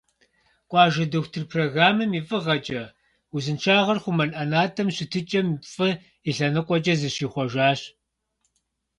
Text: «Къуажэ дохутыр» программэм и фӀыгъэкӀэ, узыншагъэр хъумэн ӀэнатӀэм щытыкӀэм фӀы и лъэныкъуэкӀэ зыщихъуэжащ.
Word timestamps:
«Къуажэ 0.69 1.05
дохутыр» 1.11 1.43
программэм 1.53 2.11
и 2.19 2.21
фӀыгъэкӀэ, 2.27 2.83
узыншагъэр 3.35 3.99
хъумэн 4.03 4.31
ӀэнатӀэм 4.37 4.89
щытыкӀэм 4.95 5.47
фӀы 5.71 5.89
и 6.27 6.29
лъэныкъуэкӀэ 6.35 6.93
зыщихъуэжащ. 6.99 7.79